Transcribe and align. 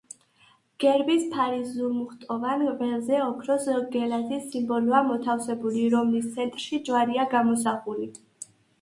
გერბის 0.83 1.27
ფარის 1.35 1.67
ზურმუხტოვან 1.73 2.65
ველზე 2.81 3.21
ოქროს 3.27 3.69
გელათის 3.99 4.51
სიმბოლოა 4.57 5.05
მოთავსებული, 5.13 5.87
რომლის 5.97 6.29
ცენტრში 6.35 6.85
ჯვარია 6.91 7.31
გამოსახული. 7.39 8.15